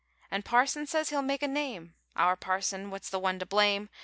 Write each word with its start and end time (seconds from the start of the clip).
An' 0.31 0.41
Parson, 0.41 0.87
says 0.87 1.09
he'll 1.09 1.21
make 1.21 1.43
a 1.43 1.47
name 1.47 1.93
(Our 2.15 2.35
Parson, 2.35 2.89
what's 2.89 3.11
the 3.11 3.19
one 3.19 3.37
to 3.37 3.45
blame!) 3.45 3.87